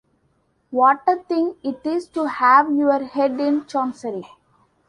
What 0.71 1.03
a 1.07 1.15
thing 1.17 1.57
it 1.61 1.85
is 1.85 2.07
to 2.07 2.25
have 2.25 2.71
your 2.73 3.03
head 3.03 3.39
in 3.39 3.67
chancery. 3.67 4.25